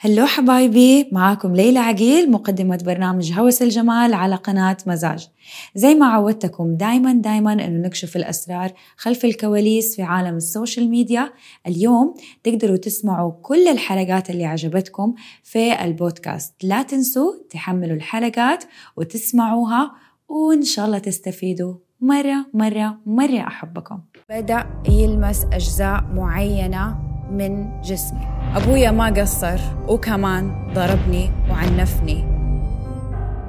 هلو 0.00 0.26
حبايبي 0.26 1.08
معاكم 1.12 1.54
ليلى 1.54 1.78
عقيل 1.78 2.30
مقدمة 2.30 2.82
برنامج 2.86 3.32
هوس 3.32 3.62
الجمال 3.62 4.14
على 4.14 4.34
قناة 4.34 4.76
مزاج. 4.86 5.28
زي 5.74 5.94
ما 5.94 6.06
عودتكم 6.06 6.76
دايما 6.76 7.12
دايما 7.12 7.52
إنه 7.52 7.86
نكشف 7.86 8.16
الأسرار 8.16 8.72
خلف 8.96 9.24
الكواليس 9.24 9.96
في 9.96 10.02
عالم 10.02 10.36
السوشيال 10.36 10.90
ميديا. 10.90 11.32
اليوم 11.66 12.14
تقدروا 12.44 12.76
تسمعوا 12.76 13.32
كل 13.42 13.68
الحلقات 13.68 14.30
اللي 14.30 14.44
عجبتكم 14.44 15.14
في 15.42 15.84
البودكاست. 15.84 16.54
لا 16.62 16.82
تنسوا 16.82 17.32
تحملوا 17.50 17.96
الحلقات 17.96 18.64
وتسمعوها 18.96 19.90
وإن 20.28 20.62
شاء 20.62 20.86
الله 20.86 20.98
تستفيدوا. 20.98 21.74
مرة 22.00 22.46
مرة 22.54 22.98
مرة 23.06 23.46
أحبكم. 23.46 23.98
بدأ 24.30 24.66
يلمس 24.88 25.44
أجزاء 25.44 26.04
معينة 26.14 27.17
من 27.30 27.80
جسمي. 27.82 28.26
أبويا 28.54 28.90
ما 28.90 29.06
قصر 29.06 29.60
وكمان 29.88 30.72
ضربني 30.74 31.30
وعنفني. 31.50 32.24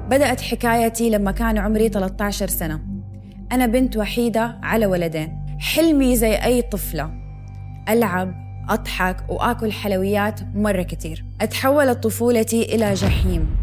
بدأت 0.09 0.41
حكايتي 0.41 1.09
لما 1.09 1.31
كان 1.31 1.57
عمري 1.57 1.89
13 1.89 2.47
سنة. 2.47 2.79
أنا 3.51 3.65
بنت 3.65 3.97
وحيدة 3.97 4.59
على 4.63 4.85
ولدين. 4.85 5.45
حلمي 5.59 6.15
زي 6.15 6.35
أي 6.35 6.61
طفلة. 6.61 7.11
ألعب 7.89 8.33
أضحك 8.69 9.17
وآكل 9.29 9.71
حلويات 9.71 10.39
مرة 10.55 10.81
كتير. 10.81 11.25
أتحولت 11.41 12.03
طفولتي 12.03 12.75
إلى 12.75 12.93
جحيم 12.93 13.55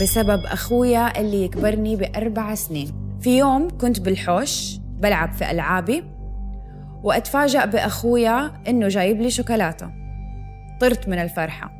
بسبب 0.00 0.44
أخويا 0.44 1.20
اللي 1.20 1.44
يكبرني 1.44 1.96
بأربع 1.96 2.54
سنين. 2.54 3.18
في 3.20 3.38
يوم 3.38 3.68
كنت 3.80 4.00
بالحوش 4.00 4.78
بلعب 5.00 5.32
في 5.32 5.50
ألعابي. 5.50 6.04
وأتفاجأ 7.06 7.64
بأخويا 7.64 8.52
إنه 8.68 8.88
جايب 8.88 9.20
لي 9.20 9.30
شوكولاتة. 9.30 9.90
طرت 10.80 11.08
من 11.08 11.18
الفرحة. 11.18 11.72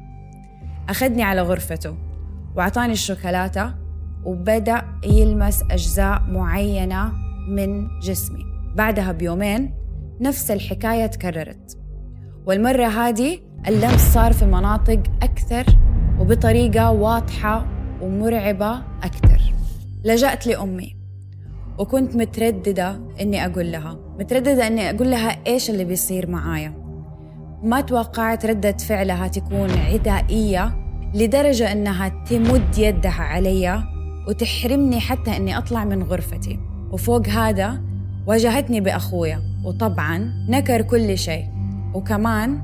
أخذني 0.88 1.22
على 1.22 1.42
غرفته 1.42 1.96
وأعطاني 2.56 2.92
الشوكولاتة 2.92 3.74
وبدأ 4.24 4.82
يلمس 5.04 5.62
أجزاء 5.70 6.22
معينة 6.28 7.12
من 7.48 8.00
جسمي. 8.00 8.44
بعدها 8.74 9.12
بيومين 9.12 9.74
نفس 10.20 10.50
الحكاية 10.50 11.06
تكررت. 11.06 11.78
والمرة 12.46 12.86
هذه 12.86 13.38
اللمس 13.68 14.00
صار 14.00 14.32
في 14.32 14.44
مناطق 14.44 15.02
أكثر 15.22 15.64
وبطريقة 16.18 16.90
واضحة 16.90 17.66
ومرعبة 18.02 18.82
أكثر. 19.02 19.40
لجأت 20.04 20.46
لأمي 20.46 20.96
وكنت 21.78 22.16
مترددة 22.16 23.00
إني 23.20 23.46
أقول 23.46 23.72
لها 23.72 24.05
مترددة 24.18 24.66
إني 24.66 24.90
أقول 24.90 25.10
لها 25.10 25.38
إيش 25.46 25.70
اللي 25.70 25.84
بيصير 25.84 26.30
معايا. 26.30 26.72
ما 27.62 27.80
توقعت 27.80 28.46
ردة 28.46 28.76
فعلها 28.76 29.28
تكون 29.28 29.70
عدائية 29.70 30.76
لدرجة 31.14 31.72
إنها 31.72 32.08
تمد 32.08 32.78
يدها 32.78 33.22
علي 33.22 33.82
وتحرمني 34.28 35.00
حتى 35.00 35.36
إني 35.36 35.58
أطلع 35.58 35.84
من 35.84 36.02
غرفتي. 36.02 36.58
وفوق 36.90 37.28
هذا 37.28 37.82
واجهتني 38.26 38.80
بأخويا 38.80 39.42
وطبعا 39.64 40.46
نكر 40.48 40.82
كل 40.82 41.18
شيء. 41.18 41.44
وكمان 41.94 42.62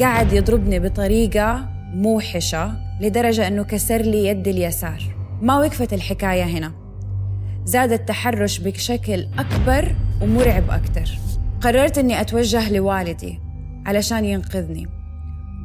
قعد 0.00 0.32
يضربني 0.32 0.80
بطريقة 0.80 1.68
موحشة 1.94 2.72
لدرجة 3.00 3.48
أنه 3.48 3.62
كسر 3.62 4.02
لي 4.02 4.26
يدي 4.26 4.50
اليسار. 4.50 5.02
ما 5.42 5.58
وقفت 5.58 5.92
الحكاية 5.92 6.44
هنا. 6.44 6.72
زاد 7.64 7.92
التحرش 7.92 8.58
بشكل 8.58 9.28
أكبر 9.38 9.94
ومرعب 10.22 10.70
أكثر 10.70 11.18
قررت 11.60 11.98
أني 11.98 12.20
أتوجه 12.20 12.72
لوالدي 12.72 13.40
علشان 13.86 14.24
ينقذني. 14.24 14.86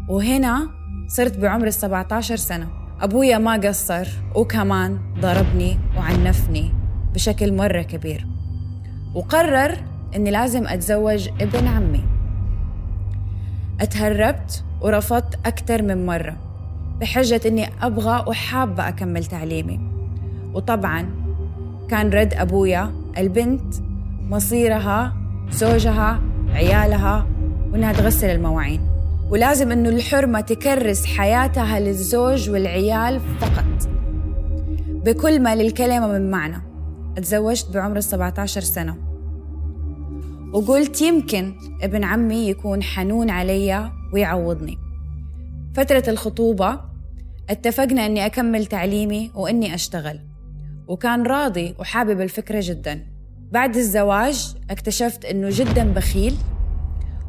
وهنا 0.09 0.69
صرت 1.07 1.38
بعمر 1.38 1.67
ال 1.67 1.73
17 1.73 2.35
سنة. 2.35 2.67
أبويا 3.02 3.38
ما 3.38 3.53
قصر 3.53 4.07
وكمان 4.35 4.99
ضربني 5.19 5.79
وعنفني 5.97 6.73
بشكل 7.13 7.53
مرة 7.53 7.81
كبير. 7.81 8.27
وقرر 9.16 9.78
أني 10.16 10.31
لازم 10.31 10.68
أتزوج 10.68 11.29
ابن 11.41 11.68
عمي. 11.68 12.03
أتهربت 13.81 14.63
ورفضت 14.81 15.39
أكثر 15.45 15.81
من 15.81 16.06
مرة 16.06 16.38
بحجة 17.00 17.41
أني 17.45 17.69
أبغى 17.81 18.25
وحابة 18.28 18.88
أكمل 18.88 19.25
تعليمي. 19.25 19.79
وطبعا 20.53 21.09
كان 21.89 22.09
رد 22.09 22.33
أبويا 22.33 22.91
البنت 23.18 23.91
مصيرها 24.29 25.13
زوجها 25.51 26.21
عيالها 26.49 27.27
وإنها 27.71 27.93
تغسل 27.93 28.29
المواعين. 28.29 28.81
ولازم 29.29 29.71
إنه 29.71 29.89
الحرمة 29.89 30.41
تكرس 30.41 31.05
حياتها 31.05 31.79
للزوج 31.79 32.49
والعيال 32.49 33.19
فقط. 33.19 33.89
بكل 35.05 35.39
ما 35.39 35.55
للكلمة 35.55 36.07
من 36.07 36.31
معنى. 36.31 36.61
اتزوجت 37.17 37.71
بعمر 37.73 37.99
17 37.99 38.61
سنة. 38.61 38.97
وقلت 40.53 41.01
يمكن 41.01 41.53
ابن 41.81 42.03
عمي 42.03 42.49
يكون 42.49 42.83
حنون 42.83 43.29
علي 43.29 43.91
ويعوضني. 44.13 44.77
فترة 45.73 46.03
الخطوبة 46.07 46.79
اتفقنا 47.49 48.05
إني 48.05 48.25
أكمل 48.25 48.65
تعليمي 48.65 49.31
وإني 49.35 49.75
أشتغل. 49.75 50.19
وكان 50.88 51.23
راضي 51.23 51.75
وحابب 51.79 52.21
الفكرة 52.21 52.59
جدا. 52.63 53.10
بعد 53.51 53.75
الزواج 53.75 54.56
اكتشفت 54.69 55.25
إنه 55.25 55.50
جدا 55.51 55.94
بخيل 55.94 56.35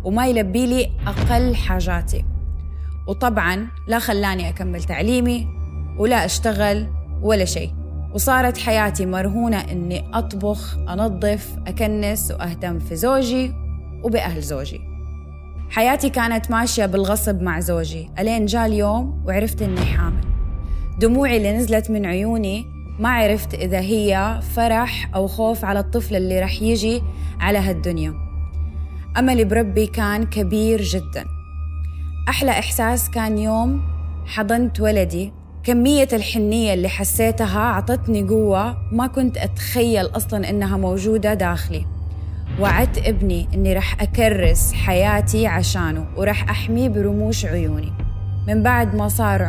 وما 0.05 0.27
يلبي 0.27 0.67
لي 0.67 0.91
أقل 1.07 1.55
حاجاتي. 1.57 2.25
وطبعا 3.09 3.67
لا 3.89 3.99
خلاني 3.99 4.49
أكمل 4.49 4.83
تعليمي 4.85 5.47
ولا 5.99 6.25
أشتغل 6.25 6.87
ولا 7.23 7.45
شيء. 7.45 7.71
وصارت 8.15 8.59
حياتي 8.59 9.07
مرهونة 9.07 9.61
إني 9.61 10.05
أطبخ 10.15 10.79
أنظف 10.79 11.57
أكنس 11.67 12.31
وأهتم 12.31 12.79
في 12.79 12.97
زوجي 12.97 13.53
وبأهل 14.05 14.43
زوجي. 14.43 14.81
حياتي 15.71 16.11
كانت 16.11 16.51
ماشية 16.51 16.87
بالغصب 16.87 17.43
مع 17.43 17.61
زوجي. 17.61 18.11
ألين 18.19 18.47
جاء 18.47 18.67
اليوم 18.67 19.25
وعرفت 19.27 19.63
إني 19.63 19.81
حامل. 19.81 20.25
دموعي 20.99 21.37
اللي 21.37 21.57
نزلت 21.57 21.91
من 21.91 22.07
عيوني 22.07 22.65
ما 22.99 23.09
عرفت 23.09 23.55
إذا 23.55 23.81
هي 23.81 24.41
فرح 24.55 25.11
أو 25.15 25.27
خوف 25.27 25.65
على 25.65 25.79
الطفل 25.79 26.17
اللي 26.17 26.41
رح 26.41 26.63
يجي 26.63 27.03
على 27.41 27.59
هالدنيا. 27.59 28.15
أملي 29.19 29.45
بربي 29.45 29.87
كان 29.87 30.25
كبير 30.25 30.83
جدا. 30.83 31.25
أحلى 32.29 32.51
إحساس 32.51 33.11
كان 33.11 33.39
يوم 33.39 33.83
حضنت 34.27 34.81
ولدي. 34.81 35.33
كمية 35.65 36.09
الحنية 36.13 36.75
اللي 36.75 36.89
حسيتها 36.89 37.61
عطتني 37.61 38.23
قوة 38.23 38.77
ما 38.93 39.07
كنت 39.07 39.39
أتخيل 39.39 40.07
أصلا 40.07 40.51
إنها 40.51 40.77
موجودة 40.77 41.35
داخلي. 41.35 41.87
وعدت 42.61 42.99
ابني 42.99 43.49
إني 43.55 43.73
رح 43.73 44.03
أكرس 44.03 44.73
حياتي 44.73 45.47
عشانه 45.47 46.07
ورح 46.17 46.51
أحميه 46.51 46.89
برموش 46.89 47.47
عيوني. 47.47 47.93
من 48.49 48.63
بعد 48.63 48.95
ما 48.95 49.09
صار 49.09 49.43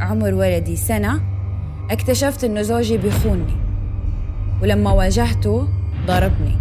عمر 0.00 0.34
ولدي 0.34 0.76
سنة 0.76 1.37
اكتشفت 1.90 2.44
إنه 2.44 2.62
زوجي 2.62 2.98
بيخونني 2.98 3.56
ولما 4.62 4.92
واجهته 4.92 5.68
ضربني. 6.06 6.56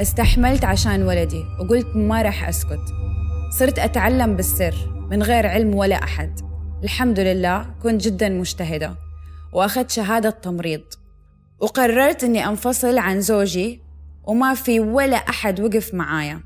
استحملت 0.00 0.64
عشان 0.64 1.02
ولدي 1.02 1.44
وقلت 1.60 1.96
ما 1.96 2.22
رح 2.22 2.48
أسكت. 2.48 2.80
صرت 3.58 3.78
أتعلم 3.78 4.36
بالسر 4.36 4.74
من 5.10 5.22
غير 5.22 5.46
علم 5.46 5.74
ولا 5.74 6.04
أحد. 6.04 6.40
الحمد 6.84 7.20
لله 7.20 7.66
كنت 7.82 8.00
جدا 8.04 8.28
مجتهدة 8.28 8.94
وأخذت 9.52 9.90
شهادة 9.90 10.30
تمريض. 10.30 10.82
وقررت 11.60 12.24
أني 12.24 12.46
أنفصل 12.46 12.98
عن 12.98 13.20
زوجي 13.20 13.82
وما 14.24 14.54
في 14.54 14.80
ولا 14.80 15.16
أحد 15.16 15.60
وقف 15.60 15.94
معايا. 15.94 16.40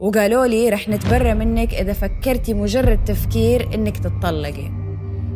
وقالوا 0.00 0.46
لي 0.46 0.68
رح 0.68 0.88
نتبرى 0.88 1.34
منك 1.34 1.74
إذا 1.74 1.92
فكرتي 1.92 2.54
مجرد 2.54 3.04
تفكير 3.04 3.74
إنك 3.74 3.98
تتطلقي. 3.98 4.83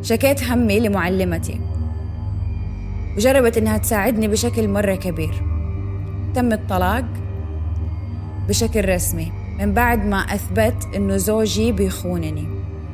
شكيت 0.02 0.44
همي 0.44 0.80
لمعلمتي 0.80 1.60
وجربت 3.16 3.58
إنها 3.58 3.78
تساعدني 3.78 4.28
بشكل 4.28 4.68
مرة 4.68 4.94
كبير. 4.94 5.42
تم 6.34 6.52
الطلاق 6.52 7.04
بشكل 8.48 8.88
رسمي 8.88 9.32
من 9.58 9.74
بعد 9.74 10.04
ما 10.04 10.16
أثبت 10.16 10.86
إنه 10.96 11.16
زوجي 11.16 11.72
بيخونني. 11.72 12.48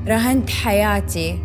رهنت 0.07 0.51
حياتي 0.51 1.39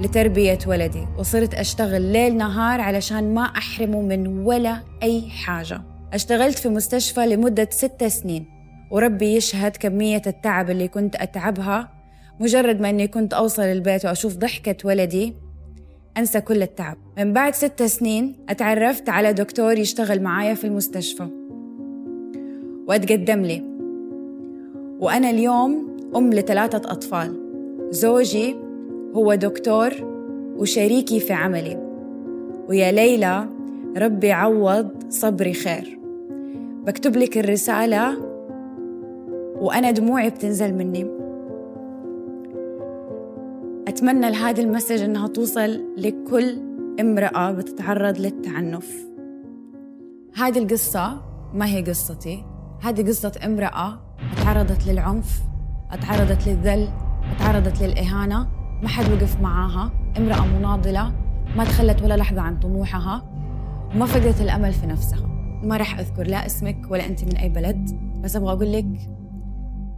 لتربية 0.00 0.58
ولدي 0.66 1.06
وصرت 1.18 1.54
أشتغل 1.54 2.02
ليل 2.02 2.36
نهار 2.36 2.80
علشان 2.80 3.34
ما 3.34 3.42
أحرمه 3.42 4.02
من 4.02 4.38
ولا 4.38 4.80
أي 5.02 5.30
حاجة. 5.30 5.82
أشتغلت 6.12 6.58
في 6.58 6.68
مستشفى 6.68 7.26
لمدة 7.26 7.68
ستة 7.70 8.08
سنين 8.08 8.46
وربي 8.90 9.36
يشهد 9.36 9.76
كمية 9.76 10.22
التعب 10.26 10.70
اللي 10.70 10.88
كنت 10.88 11.16
أتعبها 11.16 12.01
مجرد 12.40 12.80
ما 12.80 12.90
أني 12.90 13.08
كنت 13.08 13.34
أوصل 13.34 13.62
البيت 13.62 14.04
وأشوف 14.04 14.36
ضحكة 14.36 14.76
ولدي 14.84 15.34
أنسى 16.18 16.40
كل 16.40 16.62
التعب. 16.62 16.96
من 17.18 17.32
بعد 17.32 17.54
ستة 17.54 17.86
سنين 17.86 18.36
أتعرفت 18.48 19.08
على 19.08 19.32
دكتور 19.32 19.78
يشتغل 19.78 20.22
معايا 20.22 20.54
في 20.54 20.66
المستشفى. 20.66 21.28
وأتقدم 22.88 23.40
لي. 23.40 23.64
وأنا 25.00 25.30
اليوم 25.30 25.96
أم 26.16 26.32
لثلاثة 26.32 26.92
أطفال. 26.92 27.36
زوجي 27.90 28.56
هو 29.14 29.34
دكتور 29.34 29.90
وشريكي 30.56 31.20
في 31.20 31.32
عملي. 31.32 31.78
ويا 32.68 32.92
ليلى 32.92 33.46
ربي 33.96 34.32
عوض 34.32 34.88
صبري 35.08 35.52
خير. 35.52 35.98
بكتب 36.86 37.16
لك 37.16 37.38
الرسالة 37.38 38.18
وأنا 39.60 39.90
دموعي 39.90 40.30
بتنزل 40.30 40.74
مني. 40.74 41.21
أتمنى 44.02 44.30
لهذه 44.30 44.60
المسج 44.60 45.00
إنها 45.00 45.28
توصل 45.28 45.80
لكل 45.96 46.58
امرأة 47.00 47.52
بتتعرض 47.52 48.18
للتعنف. 48.18 49.06
هذه 50.36 50.58
القصة 50.58 51.22
ما 51.54 51.66
هي 51.66 51.82
قصتي. 51.82 52.44
هذه 52.80 53.08
قصة 53.08 53.32
امرأة 53.44 54.00
تعرضت 54.44 54.86
للعنف 54.86 55.42
تعرضت 56.02 56.48
للذل 56.48 56.88
تعرضت 57.38 57.82
للإهانة. 57.82 58.48
ما 58.82 58.88
حد 58.88 59.12
وقف 59.12 59.40
معاها. 59.40 59.92
امرأة 60.18 60.46
مناضلة 60.46 61.12
ما 61.56 61.64
تخلت 61.64 62.02
ولا 62.02 62.16
لحظة 62.16 62.40
عن 62.40 62.58
طموحها. 62.58 63.22
وما 63.94 64.06
فقدت 64.06 64.40
الأمل 64.40 64.72
في 64.72 64.86
نفسها. 64.86 65.26
ما 65.62 65.76
راح 65.76 65.98
أذكر 65.98 66.26
لا 66.26 66.46
اسمك 66.46 66.90
ولا 66.90 67.06
أنت 67.06 67.24
من 67.24 67.36
أي 67.36 67.48
بلد. 67.48 67.90
بس 68.22 68.36
أبغى 68.36 68.52
أقول 68.52 68.72
لك 68.72 69.10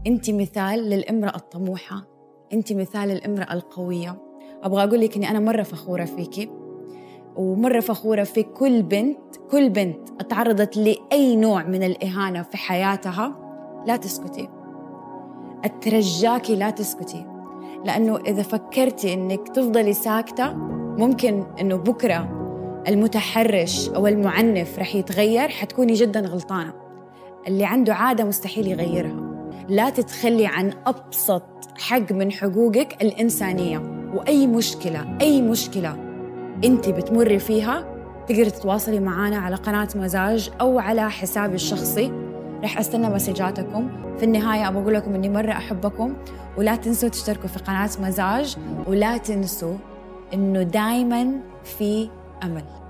أنت 0.07 0.31
مثال 0.31 0.79
للامرأة 0.91 1.37
الطموحة. 1.37 2.14
أنت 2.53 2.73
مثال 2.73 3.11
الإمرأة 3.11 3.53
القوية. 3.53 4.17
أبغى 4.63 4.85
أقول 4.85 5.01
لك 5.01 5.17
أني 5.17 5.31
أنا 5.31 5.41
مرة 5.41 5.63
فخورة 5.63 6.05
فيكي 6.05 6.51
ومرة 7.37 7.81
فخورة 7.81 8.23
في 8.23 8.43
كل 8.43 8.83
بنت 8.83 9.19
كل 9.51 9.69
بنت 9.71 10.23
تعرضت 10.29 10.77
لأي 10.77 11.37
نوع 11.37 11.63
من 11.63 11.83
الإهانة 11.83 12.43
في 12.43 12.57
حياتها 12.57 13.37
لا 13.87 13.97
تسكتي. 13.97 14.49
أترجاكي 15.65 16.57
لا 16.57 16.71
تسكتي 16.71 17.27
لأنه 17.85 18.17
إذا 18.17 18.43
فكرتي 18.43 19.15
إنك 19.15 19.49
تفضلي 19.49 19.93
ساكتة 19.93 20.55
ممكن 20.99 21.45
إنه 21.61 21.77
بكرة 21.77 22.41
المتحرش 22.89 23.89
أو 23.89 24.07
المعنف 24.07 24.79
رح 24.79 24.95
يتغير 24.95 25.49
حتكوني 25.49 25.93
جدا 25.93 26.21
غلطانة. 26.21 26.73
اللي 27.47 27.65
عنده 27.65 27.95
عادة 27.95 28.25
مستحيل 28.25 28.67
يغيرها. 28.67 29.24
لا 29.69 29.91
تتخلي 29.91 30.47
عن 30.47 30.73
أبسط 30.87 31.43
حق 31.79 32.13
من 32.13 32.33
حقوقك 32.33 33.03
الإنسانية. 33.03 33.79
وأي 34.15 34.47
مشكلة 34.47 35.19
أي 35.21 35.43
مشكلة 35.43 35.97
أنت 36.65 36.89
بتمري 36.89 37.39
فيها 37.39 37.85
تقدري 38.29 38.51
تتواصلي 38.51 39.01
معنا 39.01 39.37
على 39.37 39.57
قناة 39.57 39.89
مزاج 39.97 40.51
أو 40.61 40.79
على 40.79 41.11
حسابي 41.11 41.55
الشخصي. 41.55 42.13
رح 42.65 42.79
أستنى 42.79 43.09
مسجاتكم. 43.09 43.91
في 44.19 44.25
النهاية 44.25 44.69
أبغى 44.69 44.83
أقول 44.83 44.95
لكم 44.95 45.15
إني 45.15 45.29
مرة 45.29 45.53
أحبكم. 45.53 46.17
ولا 46.59 46.77
تنسوا 46.77 47.09
تشتركوا 47.09 47.49
في 47.49 47.59
قناة 47.59 47.91
مزاج. 48.01 48.57
ولا 48.87 49.17
تنسوا 49.17 49.77
إنه 50.35 50.63
دايما 50.63 51.41
في 51.65 52.11
أمل. 52.43 52.84